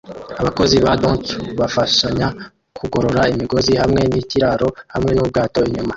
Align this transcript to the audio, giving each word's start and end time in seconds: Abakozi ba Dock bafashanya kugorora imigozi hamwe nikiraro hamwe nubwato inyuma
Abakozi 0.41 0.75
ba 0.83 0.91
Dock 1.03 1.25
bafashanya 1.59 2.27
kugorora 2.77 3.21
imigozi 3.33 3.73
hamwe 3.81 4.01
nikiraro 4.11 4.67
hamwe 4.93 5.11
nubwato 5.13 5.59
inyuma 5.67 5.89